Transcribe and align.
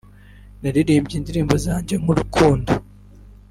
naririmbye 0.61 1.13
indirimbo 1.17 1.55
zanjye 1.65 1.95
nk’urukundo 2.01 2.71